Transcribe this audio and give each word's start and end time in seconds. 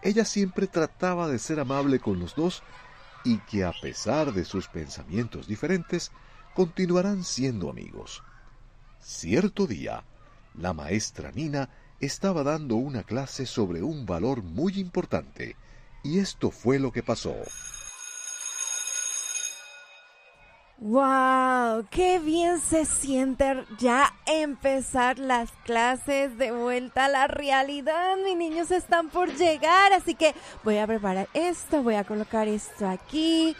Ella 0.00 0.24
siempre 0.24 0.66
trataba 0.66 1.28
de 1.28 1.38
ser 1.38 1.60
amable 1.60 1.98
con 1.98 2.18
los 2.18 2.34
dos 2.34 2.62
y 3.24 3.38
que 3.38 3.64
a 3.64 3.72
pesar 3.72 4.32
de 4.32 4.44
sus 4.44 4.68
pensamientos 4.68 5.46
diferentes, 5.46 6.12
continuarán 6.54 7.24
siendo 7.24 7.68
amigos. 7.68 8.22
Cierto 9.00 9.66
día, 9.66 10.04
la 10.54 10.72
maestra 10.72 11.30
Nina 11.32 11.68
estaba 12.00 12.42
dando 12.42 12.76
una 12.76 13.02
clase 13.02 13.46
sobre 13.46 13.82
un 13.82 14.06
valor 14.06 14.42
muy 14.42 14.78
importante, 14.78 15.56
y 16.02 16.18
esto 16.18 16.50
fue 16.50 16.78
lo 16.78 16.92
que 16.92 17.02
pasó. 17.02 17.34
¡Wow! 20.80 21.86
¡Qué 21.90 22.20
bien 22.20 22.60
se 22.60 22.84
siente 22.84 23.64
ya 23.80 24.14
empezar 24.26 25.18
las 25.18 25.50
clases 25.64 26.38
de 26.38 26.52
vuelta 26.52 27.06
a 27.06 27.08
la 27.08 27.26
realidad! 27.26 28.16
Mis 28.24 28.36
niños 28.36 28.70
están 28.70 29.08
por 29.08 29.28
llegar, 29.34 29.92
así 29.92 30.14
que 30.14 30.36
voy 30.62 30.78
a 30.78 30.86
preparar 30.86 31.28
esto, 31.34 31.82
voy 31.82 31.96
a 31.96 32.04
colocar 32.04 32.46
esto 32.46 32.86
aquí. 32.86 33.56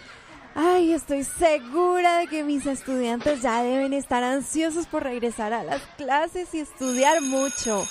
Ay, 0.54 0.92
estoy 0.92 1.24
segura 1.24 2.18
de 2.18 2.28
que 2.28 2.44
mis 2.44 2.66
estudiantes 2.66 3.42
ya 3.42 3.64
deben 3.64 3.94
estar 3.94 4.22
ansiosos 4.22 4.86
por 4.86 5.02
regresar 5.02 5.52
a 5.52 5.64
las 5.64 5.82
clases 5.96 6.54
y 6.54 6.60
estudiar 6.60 7.20
mucho. 7.20 7.84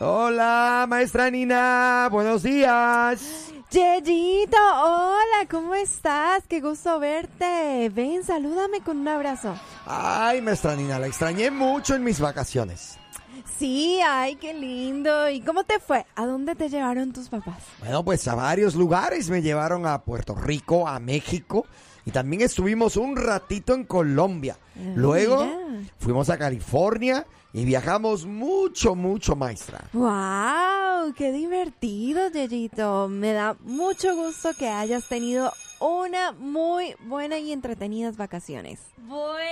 Hola, 0.00 0.84
maestra 0.86 1.30
Nina, 1.30 2.08
buenos 2.10 2.42
días. 2.42 3.51
Yeyito, 3.72 4.58
hola, 4.58 5.48
¿cómo 5.50 5.74
estás? 5.74 6.42
Qué 6.46 6.60
gusto 6.60 7.00
verte. 7.00 7.88
Ven, 7.88 8.22
salúdame 8.22 8.82
con 8.82 8.98
un 8.98 9.08
abrazo. 9.08 9.54
Ay, 9.86 10.42
maestra 10.42 10.76
Nina, 10.76 10.98
la 10.98 11.06
extrañé 11.06 11.50
mucho 11.50 11.94
en 11.94 12.04
mis 12.04 12.20
vacaciones. 12.20 12.98
Sí, 13.58 13.98
ay, 14.06 14.34
qué 14.36 14.52
lindo. 14.52 15.26
¿Y 15.30 15.40
cómo 15.40 15.64
te 15.64 15.78
fue? 15.80 16.04
¿A 16.16 16.26
dónde 16.26 16.54
te 16.54 16.68
llevaron 16.68 17.14
tus 17.14 17.30
papás? 17.30 17.62
Bueno, 17.78 18.04
pues 18.04 18.28
a 18.28 18.34
varios 18.34 18.74
lugares. 18.74 19.30
Me 19.30 19.40
llevaron 19.40 19.86
a 19.86 20.02
Puerto 20.02 20.34
Rico, 20.34 20.86
a 20.86 21.00
México. 21.00 21.64
Y 22.04 22.10
también 22.10 22.42
estuvimos 22.42 22.98
un 22.98 23.16
ratito 23.16 23.72
en 23.72 23.84
Colombia. 23.84 24.58
Ah, 24.76 24.92
Luego 24.96 25.46
mira. 25.46 25.88
fuimos 25.98 26.28
a 26.28 26.36
California 26.36 27.24
y 27.52 27.64
viajamos 27.64 28.24
mucho, 28.24 28.94
mucho, 28.94 29.36
maestra. 29.36 29.84
¡Wow! 29.92 31.12
¡Qué 31.14 31.32
divertido, 31.32 32.30
Yeyito! 32.30 33.08
Me 33.08 33.32
da 33.32 33.56
mucho 33.60 34.16
gusto 34.16 34.54
que 34.54 34.68
hayas 34.68 35.06
tenido 35.08 35.52
una 35.80 36.32
muy 36.32 36.94
buena 37.00 37.38
y 37.38 37.52
entretenidas 37.52 38.16
vacaciones. 38.16 38.80
¡Buenos 38.96 39.42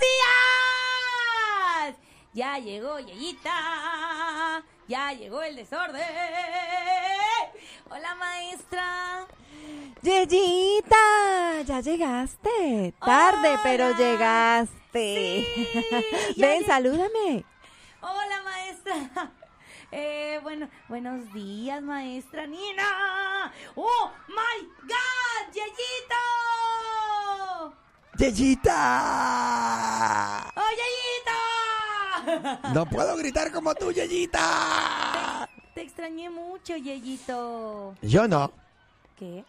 días! 0.00 1.96
Ya 2.32 2.58
llegó 2.58 2.98
Yeyita, 2.98 4.64
ya 4.88 5.12
llegó 5.12 5.42
el 5.42 5.56
desorden. 5.56 6.02
Hola 7.90 8.14
maestra. 8.14 9.26
Yeyita, 10.00 11.60
ya 11.66 11.80
llegaste. 11.80 12.94
Tarde, 12.98 13.58
pero 13.62 13.88
Hola. 13.88 13.98
Llegaste. 15.02 16.34
ya 16.36 16.46
Ven, 16.48 16.62
lleg- 16.62 16.66
salúdame. 16.66 17.44
Hola 18.00 18.42
maestra. 18.44 19.30
Eh, 19.94 20.40
bueno, 20.42 20.70
buenos 20.88 21.30
días 21.34 21.82
maestra 21.82 22.46
Nina. 22.46 23.52
¡Oh 23.74 24.10
my 24.26 24.66
God! 24.88 25.52
¡Yeyito! 25.52 26.16
¡Yeyita! 28.16 28.80
¡Oh 30.56 30.70
Yeyita! 30.80 32.58
No 32.72 32.86
puedo 32.86 33.14
gritar 33.18 33.52
como 33.52 33.74
tú, 33.74 33.92
Yeyita. 33.92 35.46
Te 35.74 35.82
extrañé 35.82 36.30
mucho, 36.30 36.74
Yeyito. 36.74 37.94
Yo 38.00 38.26
no. 38.26 38.50
¿Qué? 39.18 39.44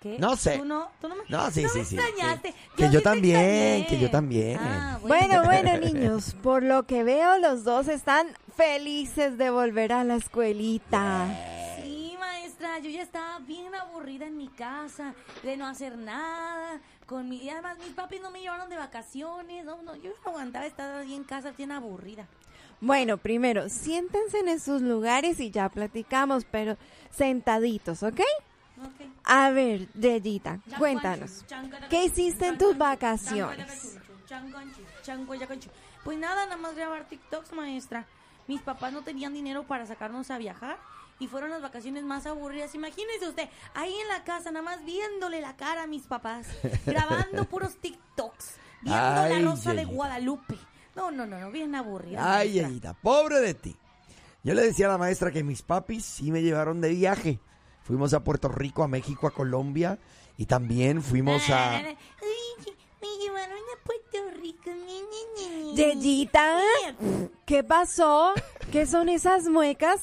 ¿Qué? 0.00 0.18
No 0.18 0.36
sé. 0.36 0.58
¿Tú 0.58 0.64
no? 0.64 0.88
¿Tú 1.00 1.08
no 1.08 1.16
me, 1.16 1.22
No, 1.28 1.50
sí, 1.50 1.62
no 1.62 1.68
sí, 1.70 1.78
me 1.78 1.84
sí, 1.84 1.96
extrañaste? 1.96 2.54
Que 2.76 2.90
yo 2.90 3.02
también, 3.02 3.40
extrañé. 3.40 3.86
que 3.86 3.98
yo 3.98 4.10
también. 4.10 4.58
Ah, 4.60 4.98
Bueno, 5.02 5.42
bueno, 5.44 5.76
niños, 5.78 6.34
por 6.42 6.62
lo 6.62 6.84
que 6.86 7.02
veo, 7.04 7.38
los 7.38 7.64
dos 7.64 7.88
están 7.88 8.28
felices 8.56 9.38
de 9.38 9.50
volver 9.50 9.92
a 9.92 10.04
la 10.04 10.16
escuelita. 10.16 11.26
Sí, 11.82 12.14
maestra, 12.18 12.78
yo 12.80 12.90
ya 12.90 13.02
estaba 13.02 13.38
bien 13.40 13.74
aburrida 13.74 14.26
en 14.26 14.36
mi 14.36 14.48
casa, 14.48 15.14
de 15.42 15.56
no 15.56 15.66
hacer 15.66 15.96
nada. 15.96 16.80
Con 17.06 17.28
mi, 17.28 17.36
y 17.38 17.48
además, 17.48 17.78
mis 17.78 17.94
papis 17.94 18.20
no 18.20 18.30
me 18.30 18.40
llevaron 18.40 18.68
de 18.68 18.76
vacaciones. 18.76 19.64
No, 19.64 19.80
no, 19.82 19.94
yo 19.96 20.10
no 20.10 20.30
aguantaba 20.30 20.66
estar 20.66 20.92
ahí 20.96 21.14
en 21.14 21.24
casa 21.24 21.52
bien 21.52 21.70
aburrida. 21.72 22.26
Bueno, 22.80 23.16
primero, 23.16 23.68
siéntense 23.70 24.40
en 24.40 24.60
sus 24.60 24.82
lugares 24.82 25.40
y 25.40 25.50
ya 25.50 25.68
platicamos, 25.68 26.44
pero 26.50 26.76
sentaditos, 27.10 28.02
¿ok? 28.02 28.20
Ok. 28.82 29.06
A 29.26 29.50
ver, 29.50 29.88
Yeyita, 29.94 30.60
cuéntanos. 30.78 31.44
¿Qué 31.90 32.04
hiciste 32.04 32.46
en 32.46 32.58
tus 32.58 32.78
vacaciones? 32.78 33.98
Pues 36.04 36.16
nada, 36.16 36.44
nada 36.44 36.56
más 36.56 36.76
grabar 36.76 37.08
TikToks, 37.08 37.52
maestra. 37.52 38.06
Mis 38.46 38.62
papás 38.62 38.92
no 38.92 39.02
tenían 39.02 39.34
dinero 39.34 39.64
para 39.64 39.84
sacarnos 39.84 40.30
a 40.30 40.38
viajar 40.38 40.78
y 41.18 41.26
fueron 41.26 41.50
las 41.50 41.60
vacaciones 41.60 42.04
más 42.04 42.26
aburridas. 42.26 42.76
Imagínese 42.76 43.28
usted, 43.28 43.48
ahí 43.74 43.92
en 43.92 44.08
la 44.08 44.22
casa, 44.22 44.52
nada 44.52 44.64
más 44.64 44.84
viéndole 44.84 45.40
la 45.40 45.56
cara 45.56 45.82
a 45.82 45.86
mis 45.88 46.02
papás, 46.02 46.46
grabando 46.86 47.44
puros 47.46 47.76
TikToks, 47.78 48.54
viendo 48.82 49.02
Ay, 49.02 49.42
la 49.42 49.50
rosa 49.50 49.74
de. 49.74 49.86
Guadalupe. 49.86 50.56
No, 50.94 51.10
no, 51.10 51.26
no, 51.26 51.40
no, 51.40 51.50
bien 51.50 51.74
aburrida. 51.74 52.38
Ay. 52.38 52.52
Yeyita, 52.52 52.94
pobre 52.94 53.40
de 53.40 53.54
ti. 53.54 53.76
Yo 54.44 54.54
le 54.54 54.62
decía 54.62 54.86
a 54.86 54.90
la 54.90 54.98
maestra 54.98 55.32
que 55.32 55.42
mis 55.42 55.62
papis 55.62 56.04
sí 56.04 56.30
me 56.30 56.42
llevaron 56.42 56.80
de 56.80 56.90
viaje. 56.90 57.40
Fuimos 57.86 58.12
a 58.14 58.24
Puerto 58.24 58.48
Rico, 58.48 58.82
a 58.82 58.88
México, 58.88 59.28
a 59.28 59.30
Colombia 59.30 60.00
y 60.36 60.46
también 60.46 61.02
fuimos 61.02 61.48
a... 61.50 61.76
Ay, 61.76 61.96
me 63.00 63.08
llevaron 63.22 63.58
a 63.58 63.84
Puerto 63.84 64.40
Rico. 64.40 64.70
Yeyita, 65.76 66.58
¿qué 67.44 67.62
pasó? 67.62 68.32
¿Qué 68.72 68.86
son 68.86 69.08
esas 69.08 69.44
muecas? 69.44 70.00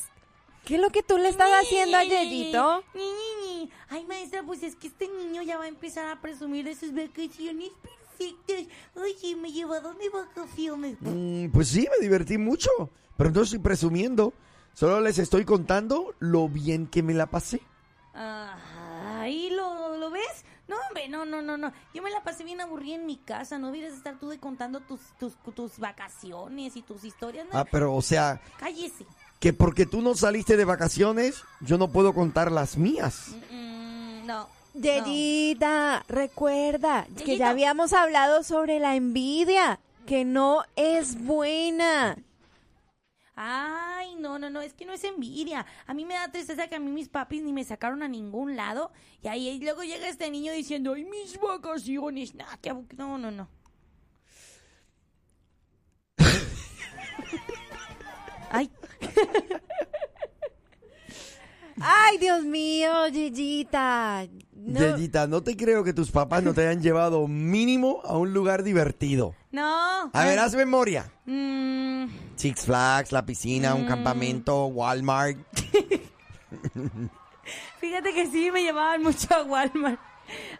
¿Qué 0.63 0.75
es 0.75 0.81
lo 0.81 0.91
que 0.91 1.03
tú 1.03 1.17
le 1.17 1.27
estás 1.27 1.49
haciendo 1.61 1.97
a 1.97 2.05
Yeyito? 2.05 2.85
Ay, 3.89 4.05
maestra, 4.05 4.43
pues 4.43 4.63
es 4.63 4.77
que 4.77 4.87
este 4.87 5.09
niño 5.09 5.41
ya 5.41 5.57
va 5.57 5.65
a 5.65 5.67
empezar 5.67 6.07
a 6.07 6.21
presumir 6.21 6.63
de 6.63 6.75
sus 6.75 6.93
vacaciones 6.93 7.71
perfectas. 7.81 8.73
Oye, 8.95 9.35
me 9.35 9.51
llevaron 9.51 9.97
de 9.97 10.07
vacaciones. 10.07 10.95
Mm, 11.01 11.49
pues 11.49 11.67
sí, 11.67 11.85
me 11.91 12.01
divertí 12.01 12.37
mucho, 12.37 12.69
pero 13.17 13.31
no 13.31 13.41
estoy 13.41 13.59
presumiendo. 13.59 14.31
Solo 14.73 15.01
les 15.01 15.19
estoy 15.19 15.43
contando 15.43 16.15
lo 16.19 16.47
bien 16.47 16.87
que 16.87 17.03
me 17.03 17.13
la 17.13 17.25
pasé. 17.25 17.61
Ay, 18.13 19.49
¿lo, 19.49 19.97
¿lo 19.97 20.11
ves? 20.11 20.45
No, 20.67 20.75
hombre, 20.87 21.09
no, 21.09 21.25
no, 21.25 21.41
no, 21.41 21.57
no. 21.57 21.71
Yo 21.93 22.01
me 22.01 22.09
la 22.11 22.23
pasé 22.23 22.43
bien 22.43 22.61
aburrida 22.61 22.95
en 22.95 23.05
mi 23.05 23.17
casa. 23.17 23.57
No 23.57 23.67
debieras 23.71 23.93
estar 23.97 24.17
tú 24.19 24.29
de 24.29 24.39
contando 24.39 24.79
tus, 24.79 25.01
tus, 25.19 25.33
tus 25.55 25.77
vacaciones 25.79 26.75
y 26.77 26.81
tus 26.81 27.03
historias. 27.03 27.45
No, 27.51 27.59
Ah, 27.59 27.65
pero 27.69 27.93
o 27.93 28.01
sea, 28.01 28.39
cállese. 28.57 29.05
que 29.39 29.51
porque 29.51 29.85
tú 29.85 30.01
no 30.01 30.15
saliste 30.15 30.55
de 30.55 30.65
vacaciones, 30.65 31.43
yo 31.59 31.77
no 31.77 31.89
puedo 31.89 32.13
contar 32.13 32.51
las 32.51 32.77
mías. 32.77 33.29
Mm, 33.51 34.25
no. 34.25 34.47
Yeyita, 34.75 36.03
recuerda 36.07 37.05
que 37.23 37.37
ya 37.37 37.49
habíamos 37.49 37.93
hablado 37.93 38.41
sobre 38.43 38.79
la 38.79 38.95
envidia, 38.95 39.79
que 40.07 40.25
no 40.25 40.63
es 40.75 41.23
buena. 41.23 42.17
Ay, 43.35 44.15
no, 44.19 44.37
no, 44.37 44.49
no, 44.51 44.61
es 44.61 44.73
que 44.73 44.85
no 44.85 44.93
es 44.93 45.03
envidia. 45.03 45.65
A 45.87 45.93
mí 45.93 46.05
me 46.05 46.13
da 46.13 46.31
tristeza 46.31 46.67
que 46.67 46.75
a 46.75 46.79
mí 46.79 46.91
mis 46.91 47.09
papis 47.09 47.41
ni 47.41 47.51
me 47.51 47.63
sacaron 47.63 48.03
a 48.03 48.07
ningún 48.07 48.55
lado. 48.55 48.91
Y 49.23 49.27
ahí 49.27 49.49
y 49.49 49.59
luego 49.59 49.83
llega 49.83 50.07
este 50.07 50.29
niño 50.29 50.53
diciendo, 50.53 50.93
ay, 50.93 51.03
mis 51.05 51.39
vacaciones. 51.39 52.35
Nah, 52.35 52.45
abu- 52.69 52.85
no, 52.95 53.17
no, 53.17 53.31
no. 53.31 53.47
Ay, 58.51 58.69
Ay, 61.81 62.17
Dios 62.19 62.43
mío, 62.43 63.07
Yeyita. 63.07 64.27
No. 64.53 64.79
Yeyita, 64.79 65.25
no 65.27 65.41
te 65.41 65.57
creo 65.57 65.83
que 65.83 65.91
tus 65.91 66.11
papás 66.11 66.43
no 66.43 66.53
te 66.53 66.61
hayan 66.67 66.81
llevado 66.83 67.27
mínimo 67.27 68.01
a 68.05 68.15
un 68.17 68.31
lugar 68.31 68.61
divertido. 68.63 69.35
no. 69.51 70.11
A 70.13 70.25
ver, 70.25 70.37
haz 70.39 70.53
memoria. 70.55 71.11
Mm, 71.25 72.05
Six 72.35 72.65
Flags, 72.65 73.11
la 73.11 73.25
piscina, 73.25 73.75
un 73.75 73.85
campamento, 73.85 74.65
Walmart. 74.67 75.37
fíjate 77.79 78.13
que 78.13 78.27
sí, 78.27 78.51
me 78.51 78.63
llevaban 78.63 79.03
mucho 79.03 79.33
a 79.33 79.43
Walmart. 79.43 79.99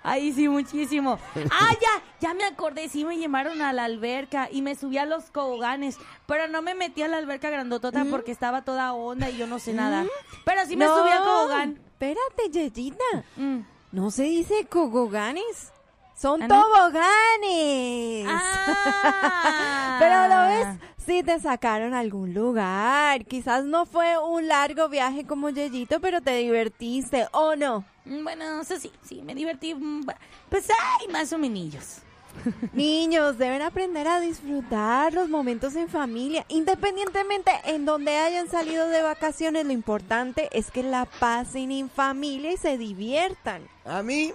Ahí 0.04 0.34
sí, 0.34 0.50
muchísimo. 0.50 1.18
Ah, 1.50 1.72
ya, 1.72 2.04
ya 2.20 2.34
me 2.34 2.44
acordé, 2.44 2.90
sí 2.90 3.06
me 3.06 3.18
llevaron 3.18 3.62
a 3.62 3.72
la 3.74 3.86
alberca 3.86 4.50
y 4.52 4.62
me 4.62 4.76
subí 4.76 4.98
a 4.98 5.06
los 5.06 5.32
coboganes, 5.32 5.98
pero 6.26 6.48
no 6.48 6.62
me 6.62 6.76
metí 6.76 7.02
a 7.02 7.08
la 7.08 7.18
alberca 7.18 7.50
grandotota 7.50 8.06
porque 8.10 8.32
estaba 8.32 8.64
toda 8.64 8.94
onda 8.94 9.30
y 9.30 9.38
yo 9.38 9.48
no 9.48 9.60
sé 9.60 9.74
nada. 9.74 10.06
Pero 10.44 10.62
sí 10.68 10.76
me 10.76 10.86
No, 10.86 11.00
subí 11.00 11.12
al 11.12 11.24
cobogán. 11.24 11.80
Espérate, 11.94 12.50
Yeyita. 12.52 13.24
Mm. 13.38 13.60
No 13.94 14.12
se 14.12 14.24
dice 14.24 14.66
cogoganes. 14.70 15.72
Son 16.16 16.44
¿Ah, 16.44 16.48
toboganes. 16.48 18.28
Ah. 18.30 19.96
Pero 20.00 20.28
lo 20.28 20.48
ves, 20.48 20.68
sí 21.06 21.24
te 21.24 21.40
sacaron 21.40 21.94
a 21.94 22.00
algún 22.00 22.34
lugar. 22.34 23.26
Quizás 23.26 23.64
no 23.66 23.86
fue 23.86 24.18
un 24.18 24.48
largo 24.48 24.90
viaje 24.90 25.26
como 25.26 25.50
Yeyito, 25.50 26.00
pero 26.00 26.22
te 26.22 26.36
divertiste, 26.36 27.28
¿o 27.32 27.56
no? 27.56 27.84
Mm, 28.06 28.24
Bueno, 28.24 28.62
eso 28.62 28.78
sí, 28.80 28.92
sí, 29.04 29.22
me 29.22 29.36
divertí. 29.36 29.74
mm, 29.76 30.06
Pues 30.50 30.68
ay, 31.00 31.08
más 31.10 31.32
o 31.34 31.38
menos. 31.38 32.00
Niños, 32.74 33.38
deben 33.38 33.62
aprender 33.62 34.08
a 34.08 34.20
disfrutar 34.20 35.14
los 35.14 35.30
momentos 35.30 35.76
en 35.76 35.88
familia, 35.88 36.44
independientemente 36.48 37.52
en 37.66 37.86
donde 37.86 38.18
hayan 38.18 38.50
salido 38.50 38.88
de 38.88 39.04
vacaciones. 39.04 39.66
Lo 39.66 39.72
importante 39.72 40.50
es 40.52 40.72
que 40.72 40.82
la 40.82 41.06
pasen 41.06 41.72
en 41.72 41.90
familia 41.92 42.52
y 42.52 42.58
se 42.58 42.78
diviertan. 42.80 43.62
A 43.86 44.02
mí, 44.02 44.34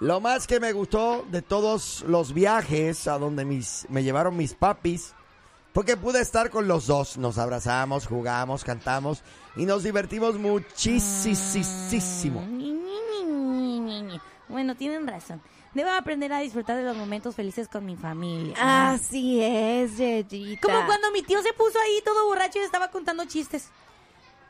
lo 0.00 0.20
más 0.20 0.46
que 0.46 0.58
me 0.58 0.72
gustó 0.72 1.24
de 1.30 1.42
todos 1.42 2.02
los 2.08 2.32
viajes 2.32 3.06
a 3.06 3.18
donde 3.18 3.44
mis, 3.44 3.86
me 3.90 4.02
llevaron 4.02 4.36
mis 4.36 4.54
papis, 4.54 5.12
porque 5.72 5.96
pude 5.96 6.20
estar 6.20 6.50
con 6.50 6.68
los 6.68 6.86
dos. 6.86 7.18
Nos 7.18 7.38
abrazamos, 7.38 8.06
jugamos, 8.06 8.64
cantamos 8.64 9.22
y 9.56 9.66
nos 9.66 9.82
divertimos 9.82 10.38
muchísimo. 10.38 12.42
Ñi. 12.42 14.20
Bueno, 14.48 14.74
tienen 14.74 15.06
razón. 15.06 15.40
Debo 15.74 15.90
aprender 15.90 16.32
a 16.34 16.40
disfrutar 16.40 16.76
de 16.76 16.82
los 16.82 16.96
momentos 16.96 17.34
felices 17.34 17.66
con 17.66 17.86
mi 17.86 17.96
familia. 17.96 18.90
Así 18.90 19.42
es, 19.42 19.96
Yeyita. 19.96 20.60
Como 20.60 20.84
cuando 20.84 21.10
mi 21.10 21.22
tío 21.22 21.42
se 21.42 21.54
puso 21.54 21.78
ahí 21.78 22.02
todo 22.04 22.26
borracho 22.26 22.58
y 22.58 22.62
estaba 22.62 22.88
contando 22.88 23.24
chistes. 23.24 23.68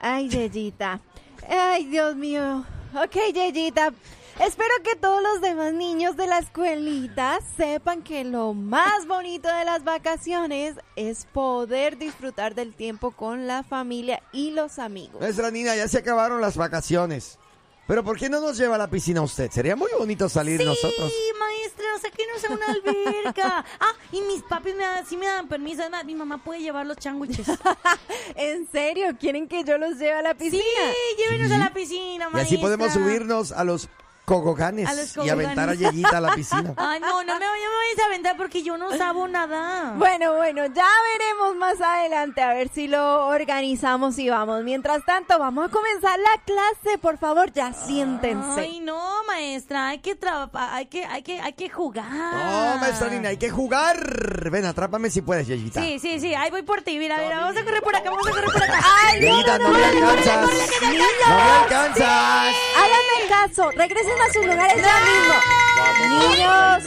Ay, 0.01 0.29
Yeyita. 0.29 1.01
Ay, 1.49 1.87
Dios 1.87 2.17
mío. 2.17 2.65
Ok, 2.95 3.17
Yeyita. 3.33 3.93
Espero 4.40 4.75
que 4.82 4.96
todos 4.96 5.23
los 5.23 5.40
demás 5.40 5.73
niños 5.73 6.17
de 6.17 6.26
la 6.26 6.38
escuelita 6.38 7.38
sepan 7.56 8.02
que 8.02 8.25
lo 8.25 8.55
más 8.55 9.06
bonito 9.06 9.49
de 9.49 9.64
las 9.64 9.84
vacaciones 9.84 10.75
es 10.96 11.26
poder 11.26 11.99
disfrutar 11.99 12.55
del 12.55 12.75
tiempo 12.75 13.11
con 13.12 13.46
la 13.46 13.62
familia 13.62 14.23
y 14.32 14.50
los 14.50 14.79
amigos. 14.79 15.20
Nuestra 15.20 15.50
niña, 15.50 15.76
ya 15.76 15.87
se 15.87 15.99
acabaron 15.99 16.40
las 16.40 16.56
vacaciones. 16.56 17.38
Pero 17.87 18.05
¿por 18.05 18.17
qué 18.17 18.29
no 18.31 18.40
nos 18.40 18.56
lleva 18.56 18.76
a 18.76 18.79
la 18.79 18.88
piscina 18.88 19.20
usted? 19.23 19.50
Sería 19.50 19.76
muy 19.76 19.90
bonito 19.99 20.29
salir 20.29 20.58
sí, 20.58 20.64
nosotros. 20.64 21.12
maestra, 21.38 21.84
sáquenos 22.00 22.44
a 22.44 22.52
una 22.52 22.67
alberca. 22.67 23.64
Ah, 23.81 23.93
y 24.12 24.20
mis 24.23 24.43
papis 24.43 24.75
me 24.76 24.84
sí 25.06 25.17
me 25.17 25.26
dan 25.26 25.49
permiso. 25.49 25.82
Además, 25.82 26.05
mi 26.05 26.14
mamá 26.14 26.38
puede 26.43 26.61
llevar 26.61 26.87
los 26.87 26.96
sándwiches. 27.00 27.46
¿En 28.37 28.67
serio? 28.70 29.08
¿Quieren 29.20 29.46
que 29.49 29.64
yo 29.64 29.76
los 29.79 29.99
lleve 29.99 30.12
a 30.12 30.23
la 30.23 30.34
piscina? 30.34 30.62
Sí, 30.62 31.23
llévenos 31.23 31.50
a 31.52 31.58
la 31.58 31.73
piscina, 31.75 32.29
Y 32.29 32.32
maestra. 32.32 32.43
así 32.43 32.56
podemos 32.58 32.93
subirnos 32.93 33.52
a 33.52 33.64
los 33.64 33.88
cogoganes 34.25 34.89
A 34.89 34.95
los 34.95 35.17
y 35.27 35.29
aventar 35.29 35.69
a. 35.69 35.75
Yeyita 35.75 36.19
a 36.19 36.21
la 36.21 36.35
piscina. 36.35 36.75
Ay, 36.77 37.01
no, 37.01 37.09
no 37.09 37.17
me, 37.19 37.25
no 37.25 37.39
me 37.39 37.41
vayas 37.41 37.99
a 38.03 38.07
aventar 38.07 38.37
porque 38.37 38.63
yo 38.63 38.77
no 38.77 38.97
sabo 38.97 39.27
nada. 39.29 39.95
Bueno, 39.97 40.35
bueno, 40.35 40.67
ya 40.67 40.87
veremos 41.13 41.57
más 41.57 41.81
adelante 41.81 42.41
a 42.43 42.55
ver 42.55 42.69
si 42.69 42.89
lo 42.89 43.27
organizamos 43.27 44.19
y 44.19 44.29
vamos. 44.29 44.63
Mientras 44.65 45.05
tanto, 45.05 45.39
vamos 45.39 45.67
a 45.67 45.69
comenzar 45.71 46.19
la 46.19 46.43
clase. 46.45 46.99
Por 46.99 47.19
favor, 47.19 47.53
ya 47.53 47.73
siéntense. 47.73 48.61
Ay, 48.61 48.81
no, 48.81 49.25
maestra, 49.27 49.89
hay 49.89 49.99
que 49.99 50.15
trabajar, 50.15 50.71
hay 50.73 50.87
que, 50.87 51.05
hay 51.05 51.23
que, 51.23 51.41
hay 51.41 51.53
que 51.55 51.69
jugar. 51.69 52.11
No, 52.11 52.79
maestra 52.79 53.09
Nina, 53.09 53.31
hay 53.31 53.39
que 53.39 53.51
jugar. 53.51 54.51
Ven, 54.51 54.65
atrápame 54.65 55.11
si 55.11 55.23
puedes, 55.23 55.47
Yeyita. 55.47 55.81
Sí, 55.81 55.99
sí, 55.99 56.21
sí, 56.21 56.35
ahí 56.35 56.51
voy 56.51 56.63
por 56.63 56.83
ti, 56.83 56.99
mira, 56.99 57.17
mira, 57.19 57.41
vamos 57.41 57.57
a 57.57 57.65
correr 57.65 57.83
por 57.83 57.97
acá, 57.97 58.11
vamos 58.11 58.27
a 58.27 58.31
correr 58.31 58.51
por 58.53 58.63
acá. 58.63 58.81
Ay, 59.05 59.21
Yeyita, 59.21 59.59
no, 59.59 59.69
me 59.71 59.85
alcanzas. 59.85 60.51
No 60.83 60.89
me 60.91 61.43
alcanzas. 61.63 62.55
Caso, 63.29 63.71
regresen 63.71 64.13
a 64.21 64.33
sus 64.33 64.45
lugares 64.47 64.83
ya 64.83 65.01
mismo. 65.01 65.35
Niños, 66.09 66.85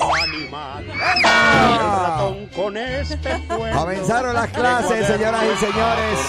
con 2.55 2.77
este. 2.77 3.41
Comenzaron 3.73 4.33
las 4.33 4.49
clases, 4.49 5.07
señoras 5.07 5.43
y 5.43 5.57
señores. 5.57 6.19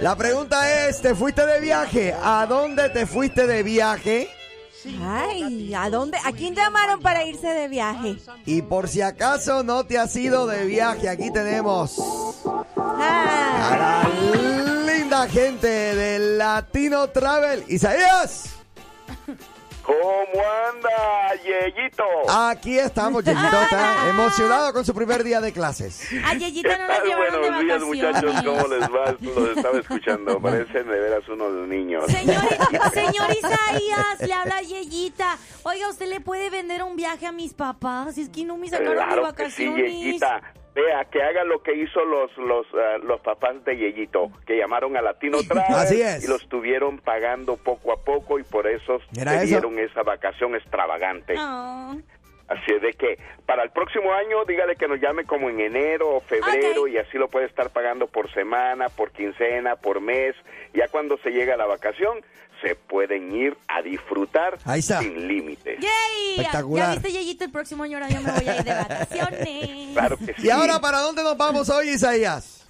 La 0.00 0.14
pregunta 0.14 0.88
es, 0.88 1.00
¿te 1.00 1.14
fuiste 1.14 1.46
de 1.46 1.60
viaje? 1.60 2.14
¿A 2.22 2.46
dónde 2.46 2.90
te 2.90 3.06
fuiste 3.06 3.46
de 3.46 3.62
viaje? 3.62 4.28
ay, 5.02 5.74
¿a 5.74 5.90
dónde? 5.90 6.18
¿A 6.24 6.32
quién 6.32 6.54
llamaron 6.54 7.00
para 7.00 7.24
irse 7.24 7.48
de 7.48 7.66
viaje? 7.68 8.16
Y 8.44 8.62
por 8.62 8.88
si 8.88 9.02
acaso 9.02 9.62
no 9.62 9.84
te 9.84 9.98
has 9.98 10.14
ido 10.14 10.46
de 10.46 10.64
viaje, 10.66 11.08
aquí 11.08 11.32
tenemos 11.32 11.96
Ah, 12.76 14.06
la 15.26 15.32
gente 15.32 15.66
de 15.66 16.18
Latino 16.36 17.08
Travel. 17.08 17.64
Isaías, 17.68 18.52
¿Cómo 19.82 20.42
anda, 20.68 21.34
Yeyito? 21.44 22.02
aquí 22.28 22.76
estamos, 22.78 23.22
Yeyito, 23.24 23.62
está 23.62 24.08
emocionado 24.10 24.72
con 24.72 24.84
su 24.84 24.92
primer 24.94 25.22
día 25.22 25.40
de 25.40 25.52
clases. 25.52 26.08
A 26.24 26.34
Yeyita 26.34 26.76
no 26.76 26.88
nos 26.88 26.96
tal? 26.98 27.06
llevaron 27.06 27.32
de 27.34 27.38
Buenos 27.50 27.62
días, 27.62 27.82
muchachos. 27.82 28.34
vacaciones. 28.34 28.62
¿Cómo 28.62 28.74
les 28.74 28.88
va? 28.88 29.16
Los 29.20 29.56
estaba 29.56 29.78
escuchando. 29.78 30.40
Parecen 30.40 30.88
de 30.88 30.98
veras 31.00 31.28
unos 31.28 31.68
niños. 31.68 32.04
Señor, 32.06 32.36
señor 32.94 33.30
Isaías, 33.30 34.20
le 34.20 34.32
habla 34.32 34.60
Yeyita. 34.62 35.38
Oiga, 35.62 35.88
¿usted 35.88 36.06
le 36.08 36.20
puede 36.20 36.50
vender 36.50 36.82
un 36.82 36.96
viaje 36.96 37.26
a 37.26 37.32
mis 37.32 37.54
papás? 37.54 38.18
Es 38.18 38.28
que 38.28 38.44
no 38.44 38.56
me 38.56 38.68
sacaron 38.68 38.90
de 38.96 39.04
Claro 39.04 39.34
que 39.34 39.50
sí, 39.50 39.66
vacaciones. 39.66 39.92
Yeyita. 39.92 40.42
Vea, 40.76 41.06
que 41.06 41.22
haga 41.22 41.42
lo 41.44 41.62
que 41.62 41.74
hizo 41.74 42.04
los 42.04 42.36
los 42.36 42.66
ah, 42.74 42.98
los 43.02 43.18
papás 43.22 43.64
de 43.64 43.78
Yeyito, 43.78 44.30
que 44.46 44.58
llamaron 44.58 44.94
a 44.98 45.00
Latino 45.00 45.38
Travel 45.48 45.74
Así 45.74 46.02
es. 46.02 46.22
y 46.22 46.28
lo 46.28 46.36
estuvieron 46.36 46.98
pagando 46.98 47.56
poco 47.56 47.92
a 47.92 47.96
poco 47.96 48.38
y 48.38 48.42
por 48.42 48.66
eso 48.66 49.00
le 49.14 49.46
dieron 49.46 49.78
esa 49.78 50.02
vacación 50.02 50.54
extravagante. 50.54 51.34
Ah. 51.38 51.96
Así 52.48 52.72
es 52.74 52.82
de 52.82 52.92
que 52.92 53.18
para 53.46 53.62
el 53.62 53.70
próximo 53.70 54.12
año 54.12 54.44
dígale 54.44 54.76
que 54.76 54.86
nos 54.86 55.00
llame 55.00 55.24
como 55.24 55.48
en 55.48 55.60
enero 55.60 56.10
o 56.10 56.20
febrero 56.20 56.86
y 56.86 56.98
así 56.98 57.16
lo 57.16 57.28
puede 57.28 57.46
estar 57.46 57.70
pagando 57.70 58.06
por 58.06 58.30
semana, 58.32 58.90
por 58.90 59.10
quincena, 59.12 59.76
por 59.76 60.02
mes. 60.02 60.36
Ya 60.74 60.88
cuando 60.88 61.16
se 61.18 61.30
llega 61.30 61.56
la 61.56 61.66
vacación 61.66 62.18
se 62.62 62.74
pueden 62.74 63.34
ir 63.34 63.56
a 63.68 63.82
disfrutar 63.82 64.58
Ahí 64.64 64.80
está. 64.80 65.00
sin 65.00 65.26
límites. 65.28 65.78
¡Yay! 65.80 66.30
Espectacular. 66.36 66.88
Ya 66.88 66.94
viste, 67.00 67.12
Yeyito, 67.12 67.44
el 67.44 67.50
próximo 67.50 67.82
año 67.84 67.98
ahora 67.98 68.08
yo 68.08 68.20
me 68.20 68.32
voy 68.32 68.48
a 68.48 68.56
ir 68.56 68.64
de 68.64 68.74
vacaciones. 68.74 69.88
Claro 69.92 70.16
que 70.18 70.26
sí. 70.34 70.46
¿Y 70.46 70.50
ahora 70.50 70.80
para 70.80 70.98
dónde 71.00 71.22
nos 71.22 71.36
vamos 71.36 71.68
hoy, 71.68 71.90
Isaías? 71.90 72.65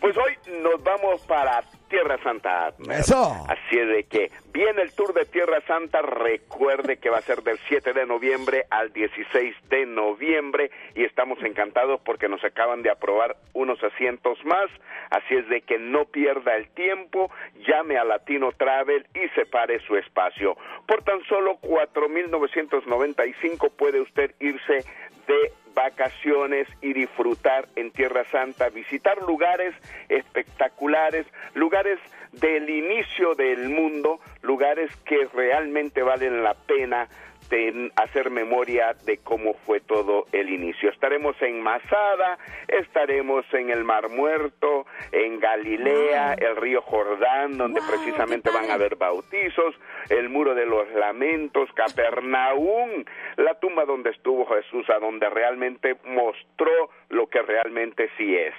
Pues 0.00 0.16
hoy 0.16 0.38
nos 0.62 0.82
vamos 0.84 1.20
para 1.26 1.60
Tierra 1.88 2.16
Santa. 2.22 2.72
Eso. 2.88 3.34
Así 3.48 3.78
es 3.78 3.88
de 3.88 4.04
que 4.04 4.30
viene 4.52 4.82
el 4.82 4.94
tour 4.94 5.12
de 5.12 5.24
Tierra 5.24 5.60
Santa. 5.66 6.02
Recuerde 6.02 6.98
que 6.98 7.10
va 7.10 7.18
a 7.18 7.22
ser 7.22 7.42
del 7.42 7.58
7 7.68 7.92
de 7.92 8.06
noviembre 8.06 8.66
al 8.70 8.92
16 8.92 9.56
de 9.68 9.86
noviembre 9.86 10.70
y 10.94 11.02
estamos 11.04 11.42
encantados 11.42 12.00
porque 12.04 12.28
nos 12.28 12.44
acaban 12.44 12.82
de 12.82 12.90
aprobar 12.90 13.36
unos 13.54 13.82
asientos 13.82 14.38
más. 14.44 14.70
Así 15.10 15.34
es 15.34 15.48
de 15.48 15.62
que 15.62 15.78
no 15.78 16.04
pierda 16.04 16.54
el 16.56 16.68
tiempo, 16.70 17.32
llame 17.66 17.98
a 17.98 18.04
Latino 18.04 18.52
Travel 18.52 19.04
y 19.14 19.28
separe 19.34 19.80
su 19.86 19.96
espacio. 19.96 20.56
Por 20.86 21.02
tan 21.02 21.24
solo 21.24 21.58
4.995 21.60 23.72
puede 23.72 24.00
usted 24.00 24.32
irse 24.38 24.84
de 25.26 25.52
vacaciones 25.74 26.68
y 26.80 26.92
disfrutar 26.92 27.68
en 27.76 27.90
Tierra 27.90 28.24
Santa, 28.30 28.68
visitar 28.68 29.18
lugares 29.22 29.74
espectaculares, 30.08 31.26
lugares 31.54 31.98
del 32.32 32.68
inicio 32.68 33.34
del 33.34 33.68
mundo, 33.68 34.20
lugares 34.42 34.94
que 35.04 35.28
realmente 35.32 36.02
valen 36.02 36.42
la 36.42 36.54
pena 36.54 37.08
este, 37.52 37.92
hacer 37.96 38.30
memoria 38.30 38.94
de 39.04 39.18
cómo 39.18 39.54
fue 39.54 39.80
todo 39.80 40.26
el 40.32 40.48
inicio. 40.48 40.90
Estaremos 40.90 41.40
en 41.42 41.60
Masada, 41.60 42.38
estaremos 42.68 43.44
en 43.52 43.70
el 43.70 43.84
Mar 43.84 44.08
Muerto, 44.08 44.86
en 45.12 45.38
Galilea, 45.38 46.34
el 46.34 46.56
río 46.56 46.82
Jordán, 46.82 47.58
donde 47.58 47.80
Wow, 47.80 47.90
precisamente 47.90 48.50
van 48.50 48.70
a 48.70 48.74
haber 48.74 48.96
bautizos, 48.96 49.74
el 50.08 50.28
muro 50.28 50.54
de 50.54 50.66
los 50.66 50.90
lamentos, 50.92 51.70
Capernaum, 51.74 53.04
la 53.36 53.54
tumba 53.60 53.84
donde 53.84 54.10
estuvo 54.10 54.46
Jesús, 54.46 54.88
a 54.90 54.98
donde 54.98 55.28
realmente 55.28 55.96
mostró 56.04 56.90
lo 57.10 57.26
que 57.26 57.42
realmente 57.42 58.08
sí 58.16 58.34
es, 58.34 58.54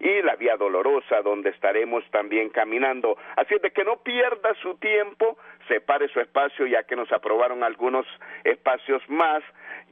y 0.00 0.22
la 0.22 0.34
vía 0.36 0.56
dolorosa 0.56 1.22
donde 1.22 1.50
estaremos 1.50 2.04
también 2.10 2.50
caminando. 2.50 3.16
Así 3.36 3.54
es 3.54 3.62
de 3.62 3.70
que 3.70 3.84
no 3.84 3.98
pierda 3.98 4.54
su 4.60 4.74
tiempo, 4.76 5.36
separe 5.68 6.08
su 6.08 6.20
espacio 6.20 6.66
ya 6.66 6.82
que 6.84 6.96
nos 6.96 7.10
aprobaron 7.12 7.62
algunos 7.62 8.06
espacios 8.44 9.02
más, 9.08 9.42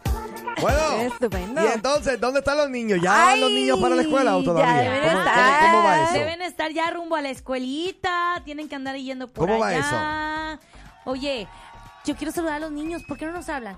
Bueno, 0.62 1.02
Estupendo. 1.02 1.64
y 1.64 1.68
entonces, 1.68 2.20
¿dónde 2.20 2.40
están 2.40 2.58
los 2.58 2.70
niños? 2.70 3.00
¿Ya 3.02 3.12
van 3.12 3.28
Ay, 3.30 3.42
los 3.42 3.52
niños 3.52 3.80
para 3.80 3.96
la 3.96 4.02
escuela 4.02 4.36
o 4.36 4.40
ya 4.40 4.46
todavía? 4.46 4.82
deben 4.92 5.08
¿Cómo, 5.10 5.20
estar. 5.20 5.62
cómo 5.72 5.84
va 5.84 6.04
eso? 6.04 6.14
Deben 6.14 6.42
estar 6.42 6.72
ya 6.72 6.90
rumbo 6.92 7.16
a 7.16 7.22
la 7.22 7.30
escuelita, 7.30 8.42
tienen 8.46 8.68
que 8.70 8.76
andar 8.76 8.96
yendo 8.98 9.28
por 9.28 9.48
¿Cómo 9.48 9.60
va 9.60 9.68
allá. 9.70 10.60
Oye, 11.06 11.48
yo 12.06 12.16
quiero 12.16 12.32
saludar 12.32 12.56
a 12.56 12.60
los 12.60 12.72
niños, 12.72 13.04
¿por 13.04 13.18
qué 13.18 13.26
no 13.26 13.32
nos 13.32 13.50
hablan? 13.50 13.78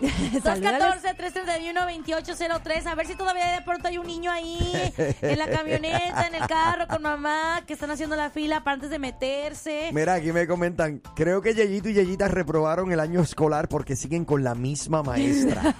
Salúdalos. 0.42 0.96
214-331-2803. 1.02 2.86
A 2.86 2.94
ver 2.94 3.06
si 3.06 3.16
todavía 3.16 3.46
de 3.52 3.62
pronto 3.62 3.88
hay 3.88 3.98
un 3.98 4.06
niño 4.06 4.30
ahí 4.30 4.72
en 5.20 5.38
la 5.38 5.48
camioneta, 5.48 6.26
en 6.28 6.34
el 6.36 6.46
carro 6.46 6.86
con 6.86 7.02
mamá, 7.02 7.62
que 7.66 7.72
están 7.72 7.90
haciendo 7.90 8.14
la 8.16 8.30
fila 8.30 8.62
para 8.62 8.74
antes 8.74 8.90
de 8.90 8.98
meterse. 8.98 9.90
Mira, 9.92 10.14
aquí 10.14 10.30
me 10.32 10.46
comentan, 10.46 11.02
creo 11.16 11.42
que 11.42 11.54
Yeyito 11.54 11.88
y 11.88 11.94
Yeyita 11.94 12.28
reprobaron 12.28 12.92
el 12.92 13.00
año 13.00 13.20
escolar 13.20 13.68
porque 13.68 13.96
siguen 13.96 14.24
con 14.24 14.44
la 14.44 14.54
misma 14.54 15.02
maestra. 15.02 15.62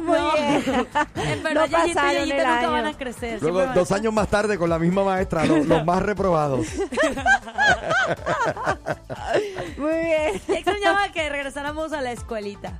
Muy 0.00 0.18
No. 0.18 0.32
bien. 0.34 0.62
En 1.16 1.42
verdad, 1.42 1.66
No 1.68 1.86
y 1.86 1.90
el 2.16 2.28
nunca 2.28 2.58
año. 2.58 2.70
van 2.70 2.86
a 2.86 2.92
crecer. 2.96 3.40
Luego, 3.42 3.60
a 3.60 3.66
dos 3.66 3.90
años 3.92 4.12
más 4.12 4.28
tarde, 4.28 4.56
con 4.58 4.68
la 4.70 4.78
misma 4.78 5.02
maestra, 5.04 5.44
los, 5.44 5.66
los 5.66 5.84
más 5.84 6.02
reprobados. 6.02 6.66
Muy 9.80 9.94
bien. 9.98 10.40
Extrañaba 10.48 11.10
que 11.12 11.28
regresáramos 11.28 11.92
a 11.92 12.00
la 12.00 12.12
escuelita. 12.12 12.78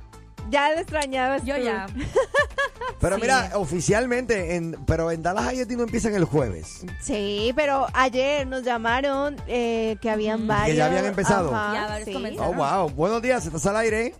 Ya 0.49 0.71
lo 0.73 0.79
extrañabas 0.79 1.43
Yo 1.45 1.55
tú. 1.55 1.61
ya. 1.63 1.87
Pero 2.99 3.15
Sí. 3.15 3.21
mira, 3.21 3.51
oficialmente, 3.55 4.55
en, 4.55 4.73
pero 4.85 5.09
en 5.11 5.23
Dallas 5.23 5.53
ISD 5.53 5.71
no 5.75 5.83
empiezan 5.83 6.13
el 6.13 6.25
jueves. 6.25 6.85
Sí, 6.99 7.51
pero 7.55 7.87
ayer 7.93 8.45
nos 8.45 8.61
llamaron 8.63 9.37
eh, 9.47 9.97
que 10.01 10.09
habían 10.11 10.45
varios. 10.47 10.77
ya 10.77 10.85
habían 10.85 11.05
empezado. 11.05 11.53
Ajá, 11.55 11.73
Ya 11.73 11.87
varios 11.87 12.05
sí. 12.31 12.37
Oh, 12.39 12.53
wow. 12.53 12.89
Buenos 12.89 13.21
días, 13.23 13.43
¿estás 13.45 13.65
al 13.65 13.77
aire? 13.77 14.13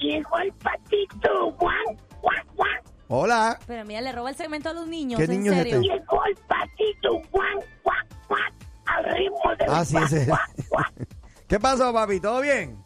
Llegó 0.00 0.38
el 0.38 0.52
patito, 0.52 1.50
guau, 1.58 1.96
guau, 2.20 2.34
guau. 2.54 2.68
Hola. 3.08 3.58
Pero 3.66 3.84
mira, 3.84 4.00
le 4.02 4.12
roba 4.12 4.30
el 4.30 4.36
segmento 4.36 4.68
a 4.68 4.72
los 4.72 4.86
niños. 4.86 5.18
¿Qué 5.18 5.24
en 5.24 5.30
niño 5.30 5.52
es 5.52 5.58
serio. 5.58 5.76
este? 5.80 5.88
Llegó 5.88 6.24
el 6.26 6.36
patito, 6.46 7.10
guau, 7.32 7.64
guau, 7.82 7.96
guau. 8.28 8.40
Al 8.86 9.04
ritmo 9.04 9.40
del 9.58 9.68
Ah, 9.70 9.84
sí, 9.84 9.94
guau, 9.94 10.04
ese. 10.04 10.26
¿Qué 11.48 11.60
pasó, 11.60 11.92
papi? 11.92 12.20
¿Todo 12.20 12.40
bien? 12.40 12.78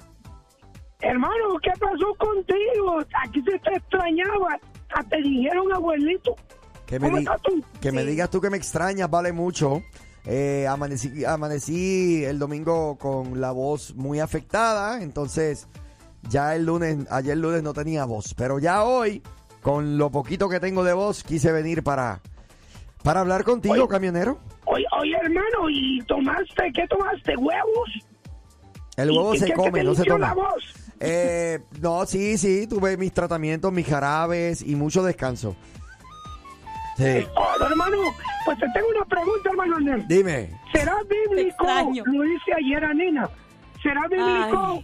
Hermano, 1.01 1.59
¿qué 1.63 1.71
pasó 1.79 2.15
contigo? 2.19 2.99
Aquí 3.25 3.43
se 3.43 3.59
te 3.59 3.75
extrañaba. 3.77 4.59
Hasta 4.91 5.09
te 5.11 5.23
dijeron 5.23 5.73
abuelito. 5.73 6.35
Que 6.87 6.99
me, 6.99 7.07
¿Cómo 7.07 7.19
estás 7.19 7.41
tú? 7.43 7.63
que 7.81 7.93
me 7.93 8.05
digas 8.05 8.31
tú 8.31 8.41
que 8.41 8.51
me 8.51 8.57
extrañas, 8.57 9.09
vale 9.11 9.33
mucho. 9.33 9.83
Eh, 10.25 10.67
amanecí, 10.67 11.25
amanecí 11.25 12.25
el 12.25 12.39
domingo 12.39 12.97
con 12.99 13.41
la 13.41 13.51
voz 13.53 13.95
muy 13.95 14.21
afectada, 14.21 15.03
entonces 15.03 15.69
ya 16.29 16.55
el 16.57 16.67
lunes, 16.67 17.07
ayer 17.11 17.37
lunes 17.39 17.63
no 17.63 17.73
tenía 17.73 18.05
voz, 18.05 18.35
pero 18.35 18.59
ya 18.59 18.85
hoy, 18.85 19.23
con 19.63 19.97
lo 19.97 20.11
poquito 20.11 20.49
que 20.49 20.61
tengo 20.61 20.83
de 20.83 20.93
voz, 20.93 21.23
quise 21.23 21.53
venir 21.53 21.83
para, 21.83 22.21
para 23.03 23.21
hablar 23.21 23.45
contigo, 23.45 23.75
Oye. 23.75 23.89
camionero. 23.89 24.39
Oye, 24.65 24.85
oye, 25.01 25.17
hermano, 25.23 25.71
¿y 25.71 26.03
tomaste? 26.03 26.73
¿Qué 26.75 26.87
tomaste? 26.89 27.35
¿Huevos? 27.37 27.91
El 28.99 29.11
huevo 29.11 29.35
¿Y 29.35 29.39
se 29.39 29.53
come, 29.55 29.83
no 29.83 29.95
se 29.95 30.05
toma. 30.05 30.29
la 30.29 30.35
voz? 30.35 30.65
Eh, 31.01 31.61
no, 31.81 32.05
sí, 32.07 32.37
sí, 32.37 32.67
tuve 32.67 32.97
mis 32.97 33.13
tratamientos, 33.13 33.73
mis 33.73 33.87
jarabes 33.87 34.61
y 34.63 34.75
mucho 34.75 35.03
descanso. 35.03 35.55
Sí, 36.97 37.25
Oh, 37.37 37.65
hermano, 37.65 37.97
pues 38.45 38.59
te 38.59 38.67
tengo 38.75 38.89
una 38.89 39.05
pregunta, 39.05 39.51
hermano. 39.51 39.77
Arnel. 39.77 40.05
dime. 40.09 40.51
¿Será 40.73 40.97
bíblico, 41.09 41.65
lo 41.65 42.23
dice 42.25 42.53
ayer 42.57 42.85
a 42.85 42.93
Nina, 42.93 43.31
¿será 43.81 44.01
bíblico 44.09 44.83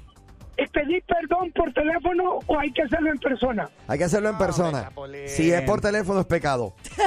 eh, 0.57 0.69
pedir 0.73 1.03
perdón 1.09 1.51
por 1.53 1.73
teléfono 1.73 2.39
o 2.47 2.59
hay 2.61 2.73
que 2.73 2.83
hacerlo 2.83 3.11
en 3.11 3.19
persona? 3.19 3.69
Hay 3.89 3.99
que 3.99 4.05
hacerlo 4.05 4.29
en 4.29 4.39
persona. 4.39 4.93
Si 5.27 5.51
es 5.51 5.63
por 5.63 5.81
teléfono 5.81 6.21
es 6.21 6.27
pecado. 6.27 6.75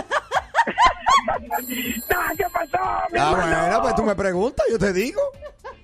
No, 1.28 2.16
¿qué 2.38 2.44
pasó, 2.54 2.84
mi 3.12 3.20
Ah, 3.20 3.32
hermano? 3.32 3.62
bueno, 3.62 3.82
pues 3.82 3.96
tú 3.96 4.04
me 4.04 4.16
preguntas, 4.16 4.66
yo 4.70 4.78
te 4.80 4.94
digo. 4.94 5.22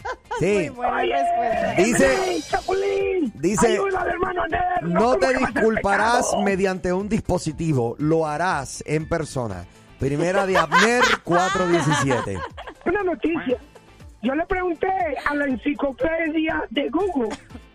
Muy 0.39 0.39
Sí. 0.39 0.69
Oye. 0.69 1.15
Dice- 1.77 2.41
Chapulín, 2.49 3.31
dice, 3.35 3.75
hermano 3.75 4.43
No 4.81 4.99
¿cómo 4.99 5.17
te 5.17 5.37
disculparás 5.37 6.35
mediante 6.43 6.91
un 6.91 7.07
dispositivo, 7.09 7.95
lo 7.99 8.25
harás 8.27 8.83
en 8.87 9.07
persona. 9.07 9.65
Primera 9.99 10.45
de 10.45 10.57
Abner 10.57 11.03
417. 11.23 12.37
Una 12.85 13.03
noticia. 13.03 13.57
Yo 14.21 14.35
le 14.35 14.45
pregunté 14.45 14.87
a 15.25 15.35
la 15.35 15.45
enciclopedia 15.45 16.63
de 16.69 16.89
Google 16.89 17.29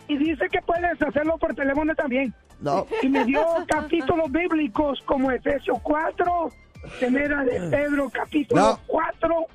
y 0.09 0.17
dice 0.17 0.49
que 0.51 0.61
puedes 0.63 1.01
hacerlo 1.01 1.37
por 1.39 1.55
teléfono 1.55 1.95
también. 1.95 2.35
No. 2.61 2.87
Y 3.03 3.09
me 3.09 3.25
dio 3.25 3.45
capítulos 3.69 4.31
bíblicos 4.33 5.01
como 5.07 5.31
Efesios 5.31 5.79
4, 5.83 6.51
Primera 6.99 7.45
de 7.45 7.61
Pedro 7.71 8.11
capítulo 8.11 8.61
No. 8.61 8.81
4, 8.87 9.47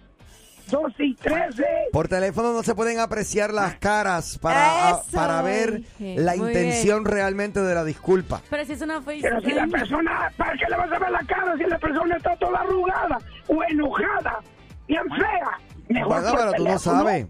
12 0.74 1.04
y 1.06 1.14
13. 1.14 1.64
Por 1.92 2.08
teléfono 2.08 2.52
no 2.52 2.64
se 2.64 2.74
pueden 2.74 3.00
apreciar 3.00 3.54
las 3.54 3.76
caras 3.76 4.40
para, 4.40 4.90
Eso, 4.90 5.04
para 5.14 5.44
ver 5.44 5.82
dije. 5.82 6.16
la 6.18 6.36
Muy 6.36 6.48
intención 6.48 7.06
realmente 7.06 7.62
de 7.62 7.76
la 7.76 7.84
disculpa. 7.84 8.42
Pero 8.50 8.66
si 8.66 8.74
es 8.74 8.82
una 8.82 9.00
Pero 9.02 9.40
si 9.42 9.52
la 9.52 9.68
persona, 9.68 10.32
¿para 10.36 10.54
qué 10.54 10.66
le 10.68 10.76
vas 10.76 10.92
a 10.92 10.98
ver 10.98 11.12
la 11.12 11.24
cara 11.28 11.56
si 11.58 11.64
la 11.66 11.78
persona 11.78 12.18
está 12.18 12.36
toda 12.38 12.60
arrugada 12.62 13.20
o 13.48 13.64
enojada, 13.70 14.40
bien 14.88 15.04
fea? 15.16 15.60
Mejor 15.90 16.22
Bueno, 16.22 16.36
pero 16.36 16.54
tú 16.54 16.68
no 16.68 16.80
sabes. 16.80 17.28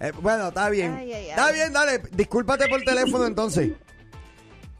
Eh, 0.00 0.12
bueno, 0.20 0.48
está 0.48 0.68
bien. 0.68 0.92
Ay, 0.92 1.12
ay, 1.12 1.24
ay. 1.24 1.30
Está 1.30 1.52
bien, 1.52 1.72
dale. 1.72 2.02
Discúlpate 2.12 2.66
por 2.68 2.82
teléfono 2.82 3.26
entonces. 3.26 3.70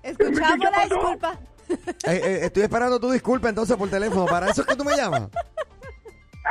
Escuchamos 0.02 0.58
la 0.58 0.84
disculpa. 0.84 1.38
Eh, 1.68 2.20
eh, 2.24 2.38
estoy 2.42 2.62
esperando 2.62 3.00
tu 3.00 3.10
disculpa 3.10 3.48
entonces 3.48 3.76
por 3.76 3.88
teléfono. 3.88 4.26
¿Para 4.26 4.50
eso 4.50 4.62
es 4.62 4.66
que 4.68 4.76
tú 4.76 4.84
me 4.84 4.96
llamas? 4.96 5.28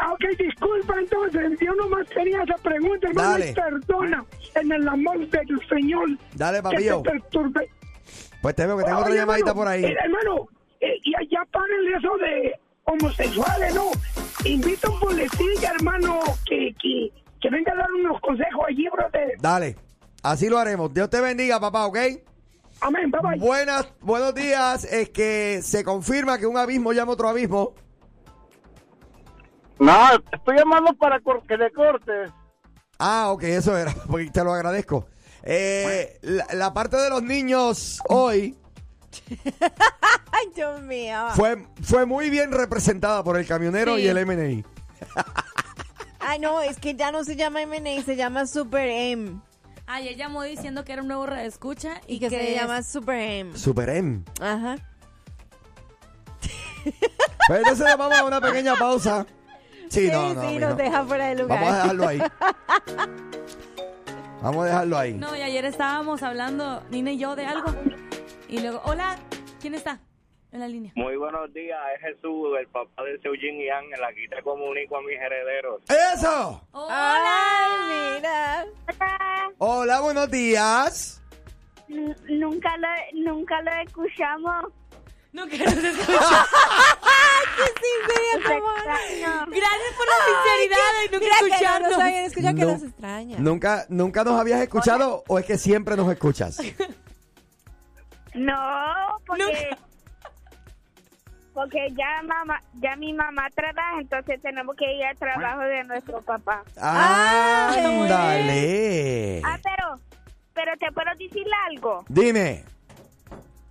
Ah, 0.05 0.13
ok, 0.13 0.37
disculpa 0.37 0.93
entonces, 0.99 1.59
yo 1.59 1.73
nomás 1.73 2.07
quería 2.09 2.43
esa 2.43 2.57
pregunta, 2.57 3.07
hermano, 3.07 3.29
Dale. 3.31 3.53
perdona 3.53 4.25
en 4.53 4.71
el 4.71 4.87
amor 4.87 5.27
del 5.29 5.67
Señor. 5.67 6.09
Dale, 6.35 6.61
que 6.61 6.83
te 6.83 6.99
perturbe. 6.99 7.69
Pues 8.39 8.53
te 8.55 8.67
veo 8.67 8.77
que 8.77 8.83
tengo 8.83 8.99
otra 8.99 9.15
llamadita 9.15 9.49
hermano, 9.49 9.55
por 9.55 9.67
ahí. 9.67 9.83
eh, 9.83 9.95
hermano, 10.03 10.47
eh, 10.79 10.93
ya, 11.03 11.17
ya 11.31 11.45
paren 11.51 11.95
eso 11.97 12.17
de 12.17 12.53
homosexuales, 12.83 13.73
¿no? 13.73 13.89
Invita 14.43 14.87
a 14.87 14.91
un 14.91 14.99
policía, 14.99 15.71
hermano, 15.73 16.19
que, 16.47 16.75
que, 16.79 17.11
que 17.41 17.49
venga 17.49 17.71
a 17.73 17.75
dar 17.77 17.91
unos 17.91 18.21
consejos 18.21 18.63
allí, 18.69 18.87
brother. 18.89 19.31
Dale. 19.39 19.75
Así 20.21 20.49
lo 20.49 20.59
haremos. 20.59 20.93
Dios 20.93 21.09
te 21.09 21.19
bendiga, 21.19 21.59
papá, 21.59 21.87
¿ok? 21.87 21.97
Amén, 22.81 23.09
bye 23.09 23.21
bye. 23.23 23.39
Buenas, 23.39 23.91
buenos 24.01 24.35
días. 24.35 24.83
Es 24.83 25.09
que 25.09 25.61
se 25.63 25.83
confirma 25.83 26.37
que 26.37 26.45
un 26.45 26.57
abismo 26.57 26.93
llama 26.93 27.13
otro 27.13 27.27
abismo. 27.27 27.73
No, 29.79 29.93
estoy 30.31 30.57
llamando 30.57 30.93
para 30.95 31.19
que 31.47 31.57
le 31.57 31.71
cortes. 31.71 32.31
Ah, 32.99 33.29
ok, 33.31 33.43
eso 33.43 33.77
era, 33.77 33.93
porque 34.09 34.29
te 34.31 34.43
lo 34.43 34.53
agradezco. 34.53 35.07
Eh, 35.43 36.17
la, 36.21 36.47
la 36.53 36.73
parte 36.73 36.97
de 36.97 37.09
los 37.09 37.21
niños 37.21 37.99
hoy 38.09 38.57
Ay, 40.31 40.47
Dios 40.55 40.81
mío. 40.81 41.27
fue, 41.35 41.65
fue 41.83 42.05
muy 42.07 42.29
bien 42.31 42.51
representada 42.51 43.23
por 43.23 43.37
el 43.37 43.45
camionero 43.45 43.95
Sí. 43.95 44.01
y 44.03 44.07
el 44.07 44.25
MNI. 44.25 44.65
Ay, 46.19 46.39
no, 46.41 46.61
es 46.61 46.79
que 46.79 46.95
ya 46.95 47.11
no 47.11 47.23
se 47.23 47.35
llama 47.35 47.61
M&A, 47.61 48.01
se 48.03 48.15
llama 48.15 48.47
Super 48.47 48.89
M. 48.89 49.39
Ayer 49.87 50.15
llamó 50.15 50.41
diciendo 50.41 50.83
que 50.83 50.93
era 50.93 51.01
un 51.03 51.07
nuevo 51.07 51.27
escucha 51.27 52.01
y, 52.07 52.15
Y 52.15 52.19
que, 52.19 52.29
se 52.29 52.53
es- 52.55 52.59
llama 52.61 52.81
Super 52.81 53.19
M. 53.19 53.55
Super 53.57 53.89
M. 53.89 54.23
Ajá. 54.41 54.77
Pues 57.47 57.59
entonces 57.59 57.97
vamos 57.97 58.17
a 58.17 58.23
una 58.25 58.41
pequeña 58.41 58.75
pausa. 58.75 59.25
Sí, 59.95 60.07
Sí, 60.07 60.11
no, 60.11 60.33
no. 60.33 60.49
sí, 60.49 60.57
nos 60.57 60.75
deja 60.75 61.05
fuera 61.05 61.27
de 61.27 61.35
lugar. 61.35 61.57
Vamos 61.57 61.73
a 61.73 61.77
dejarlo 61.77 62.07
ahí. 62.09 62.19
Vamos 64.41 64.65
a 64.65 64.67
dejarlo 64.67 64.97
ahí. 64.97 65.13
No, 65.13 65.33
y 65.37 65.41
ayer 65.41 65.63
estábamos 65.63 66.21
hablando, 66.21 66.83
Nina 66.89 67.13
y 67.13 67.17
yo, 67.17 67.33
de 67.37 67.45
algo. 67.45 67.73
Y 68.49 68.59
luego, 68.59 68.81
hola, 68.83 69.17
¿quién 69.61 69.73
está 69.73 70.01
en 70.51 70.59
la 70.59 70.67
línea? 70.67 70.91
Muy 70.95 71.15
buenos 71.15 71.53
días, 71.53 71.79
es 71.95 72.01
Jesús, 72.01 72.57
el 72.59 72.67
papá 72.67 73.03
de 73.03 73.17
Seujin 73.21 73.61
y 73.61 73.69
Ángel. 73.69 74.03
Aquí 74.03 74.27
te 74.27 74.43
comunico 74.43 74.97
a 74.97 75.01
mis 75.01 75.17
herederos. 75.17 75.81
¡Eso! 75.87 76.61
Ay, 76.73 78.15
mira. 78.17 78.65
Hola, 79.59 80.01
buenos 80.01 80.29
días. 80.29 81.21
Nunca 81.87 82.75
lo, 82.75 82.87
nunca 83.13 83.61
lo 83.61 83.71
escuchamos. 83.87 84.73
Sí, 85.31 85.57
sería 85.57 85.91
Gracias 89.47 89.93
por 89.97 90.05
la 90.07 90.15
sinceridad 90.25 90.93
y 91.05 91.09
nunca 91.11 91.19
Mira 91.25 91.35
que 91.37 91.41
no 91.41 91.47
escucharnos. 91.47 91.91
nos 91.91 91.99
habían 91.99 92.23
escuchado 92.25 92.55
que 92.55 92.61
No. 92.65 92.71
nos 92.71 92.83
extraña. 92.83 93.37
¿Nunca, 93.39 93.85
¿Nunca 93.89 94.23
nos 94.23 94.39
habías 94.39 94.61
escuchado 94.61 95.23
o 95.27 95.39
es 95.39 95.45
que 95.45 95.57
siempre 95.57 95.95
nos 95.95 96.11
escuchas? 96.11 96.59
No, 98.33 98.53
porque 99.25 99.69
porque 101.53 101.87
ya 101.97 102.21
mamá, 102.23 102.59
ya 102.81 102.95
mi 102.97 103.13
mamá 103.13 103.49
trabaja, 103.55 104.01
entonces 104.01 104.41
tenemos 104.41 104.75
que 104.75 104.91
ir 104.93 105.05
al 105.05 105.15
trabajo 105.17 105.61
de 105.61 105.85
nuestro 105.85 106.21
papá. 106.21 106.63
¡Ándale! 107.95 109.41
Ah, 109.45 109.57
pero 109.63 109.97
pero 110.53 110.75
te 110.77 110.91
puedo 110.91 111.09
decir 111.17 111.45
algo. 111.69 112.03
Dime. 112.09 112.65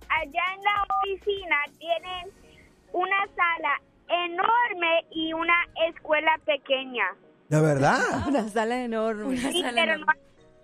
Allá 0.09 0.43
en 0.55 0.63
la 0.63 0.83
oficina 0.97 1.57
tienen 1.77 2.31
una 2.93 3.27
sala 3.35 3.79
enorme 4.07 5.05
y 5.11 5.33
una 5.33 5.53
escuela 5.89 6.31
pequeña. 6.45 7.05
¿De 7.49 7.61
verdad? 7.61 7.99
Una 8.27 8.47
sala 8.49 8.83
enorme. 8.83 9.37
Sí, 9.37 9.61
sala 9.61 9.71
pero 9.75 9.93
enorme. 9.93 10.05
no 10.05 10.11
hay 10.11 10.19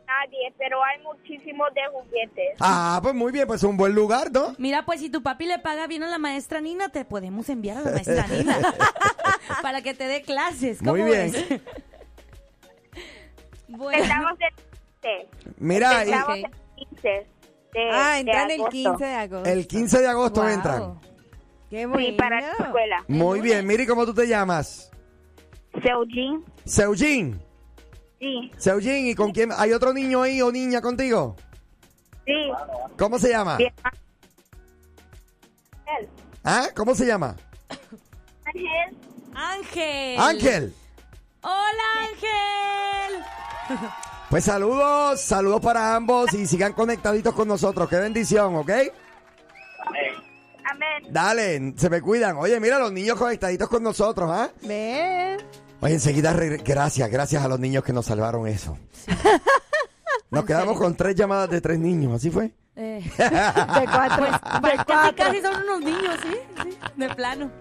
nadie, 0.08 0.54
pero 0.58 0.84
hay 0.84 1.02
muchísimos 1.04 1.74
de 1.74 1.82
juguetes. 1.92 2.58
Ah, 2.60 3.00
pues 3.02 3.14
muy 3.16 3.32
bien, 3.32 3.48
pues 3.48 3.64
un 3.64 3.78
buen 3.78 3.94
lugar, 3.96 4.32
¿no? 4.32 4.56
Mira, 4.58 4.84
pues 4.86 5.00
si 5.00 5.10
tu 5.10 5.22
papi 5.24 5.46
le 5.46 5.60
paga 5.60 5.88
bien 5.88 6.04
a 6.04 6.08
la 6.10 6.18
maestra 6.18 6.60
Nina, 6.60 6.90
te 6.90 7.06
podemos 7.06 7.48
enviar 7.50 7.78
a 7.78 7.82
la 7.82 7.92
maestra 7.92 8.28
Nina 8.28 8.58
para 9.62 9.82
que 9.82 9.94
te 9.94 10.06
dé 10.08 10.22
clases. 10.24 10.80
¿Cómo 10.80 10.92
Muy 10.98 11.04
bien. 11.04 11.32
ves? 11.32 11.46
bueno, 13.70 14.04
Estamos 14.04 14.32
en 14.40 14.56
15. 15.36 15.56
Mira, 15.60 16.04
Estamos 16.04 16.30
Ok. 16.30 16.36
en 16.36 16.86
15 16.90 17.08
de, 17.74 17.90
Ah, 17.94 18.14
de 18.16 18.20
entran 18.20 18.52
el 18.52 18.60
agosto. 18.60 18.72
15 18.72 19.06
de 19.06 19.14
agosto. 19.16 19.50
el 19.50 19.68
15 19.68 20.00
de 20.00 20.08
agosto 20.08 20.42
Wow. 20.42 20.50
entran. 20.50 21.00
Qué 21.72 21.86
bueno. 21.86 22.06
Sí, 22.06 22.12
para 22.18 22.42
la 22.42 22.52
escuela. 22.52 23.04
Muy 23.08 23.40
bien, 23.40 23.66
mire 23.66 23.88
cómo 23.88 24.06
tú 24.06 24.14
te 24.14 24.28
llamas. 24.28 24.92
Seujin, 25.82 26.44
Seujin. 26.66 27.42
sí, 28.20 28.52
Seujin, 28.58 29.08
¿y 29.08 29.16
con 29.16 29.32
quién? 29.32 29.52
¿Hay 29.58 29.72
otro 29.72 29.94
niño 29.94 30.22
ahí 30.22 30.42
o 30.42 30.52
niña 30.52 30.82
contigo? 30.82 31.38
sí. 32.26 32.34
¿Cómo 32.98 33.18
se 33.18 33.30
llama? 33.30 33.56
Bien. 33.58 33.74
Ángel. 35.86 36.10
¿Ah? 36.44 36.68
¿Cómo 36.76 36.94
se 36.94 37.06
llama? 37.06 37.38
Ángel, 38.46 38.98
Ángel. 39.34 40.20
Ángel. 40.20 40.74
Hola, 41.42 42.10
Ángel. 42.10 43.82
Pues 44.30 44.44
saludos, 44.44 45.22
saludos 45.22 45.62
para 45.62 45.96
ambos 45.96 46.34
y 46.34 46.46
sigan 46.48 46.74
conectaditos 46.74 47.34
con 47.34 47.48
nosotros. 47.48 47.88
Qué 47.90 47.96
bendición, 47.96 48.56
¿ok? 48.58 48.72
Amén. 50.72 51.14
Dale, 51.14 51.74
se 51.78 51.90
me 51.90 52.02
cuidan. 52.02 52.38
Oye, 52.38 52.60
mira, 52.60 52.80
los 52.80 52.92
niños 52.92 53.18
conectaditos 53.18 53.70
con 53.70 53.84
nosotros, 53.84 54.30
¿ah? 54.32 54.50
Ven. 54.64 55.38
Oye, 55.82 55.94
enseguida, 55.96 56.34
gracias, 56.34 57.10
gracias 57.10 57.44
a 57.44 57.48
los 57.48 57.60
niños 57.60 57.84
que 57.84 57.94
nos 57.94 58.06
salvaron 58.06 58.48
eso. 58.48 58.78
Nos 60.30 60.46
quedamos 60.46 60.78
con 60.78 60.96
tres 60.96 61.14
llamadas 61.16 61.50
de 61.50 61.60
tres 61.60 61.78
niños, 61.78 62.14
¿así 62.14 62.32
fue? 62.32 62.52
Eh, 62.78 63.02
De 63.18 63.86
cuatro. 63.86 64.26
pues, 64.62 64.72
de 64.72 64.78
casi, 64.78 64.86
cuatro. 64.86 65.16
casi 65.18 65.42
son 65.42 65.56
unos 65.64 65.80
niños, 65.82 66.16
¿sí? 66.24 66.38
sí 66.64 66.78
de 66.96 67.10
plano. 67.16 67.52